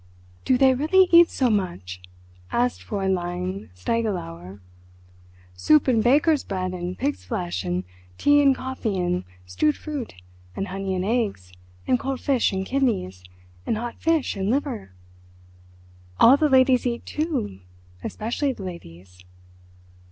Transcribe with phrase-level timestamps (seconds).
[0.45, 2.01] "Do they really eat so much?"
[2.51, 4.59] asked Fräulein Stiegelauer.
[5.53, 7.83] "Soup and baker's bread and pig's flesh, and
[8.17, 10.15] tea and coffee and stewed fruit,
[10.55, 11.53] and honey and eggs,
[11.85, 13.23] and cold fish and kidneys,
[13.67, 14.91] and hot fish and liver?
[16.19, 17.59] All the ladies eat, too,
[18.03, 19.23] especially the ladies."